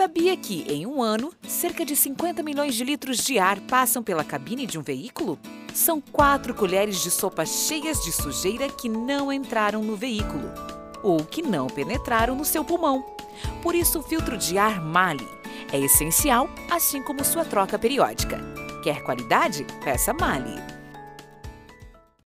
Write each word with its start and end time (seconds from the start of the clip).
Sabia 0.00 0.34
que, 0.34 0.64
em 0.66 0.86
um 0.86 1.02
ano, 1.02 1.30
cerca 1.46 1.84
de 1.84 1.94
50 1.94 2.42
milhões 2.42 2.74
de 2.74 2.82
litros 2.82 3.18
de 3.18 3.38
ar 3.38 3.60
passam 3.60 4.02
pela 4.02 4.24
cabine 4.24 4.64
de 4.64 4.78
um 4.78 4.82
veículo? 4.82 5.38
São 5.74 6.00
quatro 6.00 6.54
colheres 6.54 7.02
de 7.02 7.10
sopa 7.10 7.44
cheias 7.44 8.02
de 8.02 8.10
sujeira 8.10 8.70
que 8.70 8.88
não 8.88 9.30
entraram 9.30 9.82
no 9.82 9.96
veículo 9.96 10.50
ou 11.02 11.22
que 11.22 11.42
não 11.42 11.66
penetraram 11.66 12.34
no 12.34 12.46
seu 12.46 12.64
pulmão. 12.64 13.04
Por 13.62 13.74
isso, 13.74 13.98
o 13.98 14.02
filtro 14.02 14.38
de 14.38 14.56
ar 14.56 14.82
Mali 14.82 15.28
é 15.70 15.78
essencial, 15.78 16.48
assim 16.70 17.02
como 17.02 17.22
sua 17.22 17.44
troca 17.44 17.78
periódica. 17.78 18.40
Quer 18.82 19.02
qualidade? 19.02 19.66
Peça 19.84 20.14
Mali. 20.14 20.79